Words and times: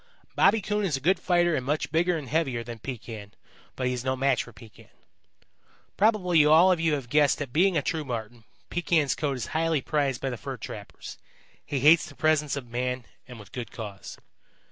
Bobby 0.33 0.61
Coon 0.61 0.83
is 0.83 0.97
a 0.97 0.99
good 0.99 1.19
fighter 1.19 1.53
and 1.55 1.63
much 1.63 1.91
bigger 1.91 2.17
and 2.17 2.27
heavier 2.27 2.63
than 2.63 2.79
Pekan, 2.79 3.35
but 3.75 3.85
he 3.85 3.93
is 3.93 4.03
no 4.03 4.15
match 4.15 4.43
for 4.43 4.51
Pekan. 4.51 4.89
"Probably 5.95 6.43
all 6.43 6.71
of 6.71 6.79
you 6.79 6.95
have 6.95 7.07
guessed 7.07 7.37
that 7.37 7.53
being 7.53 7.77
a 7.77 7.83
true 7.83 8.03
Marten, 8.03 8.43
Pekan's 8.71 9.13
coat 9.13 9.37
is 9.37 9.45
highly 9.53 9.79
prized 9.79 10.19
by 10.19 10.31
the 10.31 10.37
fur 10.37 10.57
trappers. 10.57 11.19
He 11.63 11.81
hates 11.81 12.07
the 12.07 12.15
presence 12.15 12.55
of 12.55 12.65
man 12.67 13.05
and 13.27 13.39
with 13.39 13.51
good 13.51 13.71
cause. 13.71 14.17